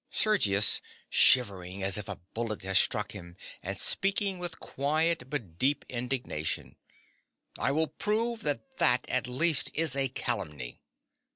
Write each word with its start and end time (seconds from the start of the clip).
SERGIUS. 0.09 0.81
(shivering 1.11 1.83
as 1.83 1.95
if 1.95 2.09
a 2.09 2.15
bullet 2.33 2.63
had 2.63 2.75
struck 2.75 3.11
him, 3.11 3.37
and 3.61 3.77
speaking 3.77 4.39
with 4.39 4.59
quiet 4.59 5.29
but 5.29 5.59
deep 5.59 5.85
indignation). 5.89 6.75
I 7.59 7.71
will 7.71 7.85
prove 7.89 8.41
that 8.41 8.77
that, 8.77 9.07
at 9.09 9.27
least, 9.27 9.69
is 9.75 9.95
a 9.95 10.09
calumny. 10.09 10.81